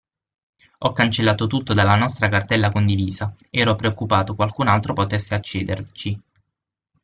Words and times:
Ho 0.79 0.93
cancellato 0.93 1.45
tutto 1.45 1.75
dalla 1.75 1.93
nostra 1.95 2.27
cartella 2.27 2.71
condivisa, 2.71 3.35
ero 3.51 3.75
preoccupato 3.75 4.33
qualcun 4.33 4.67
altro 4.67 4.93
potesse 4.93 5.35
accederci. 5.35 6.19